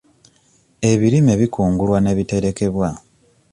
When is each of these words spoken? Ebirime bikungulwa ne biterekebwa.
Ebirime 0.91 1.33
bikungulwa 1.41 1.97
ne 2.01 2.11
biterekebwa. 2.17 2.89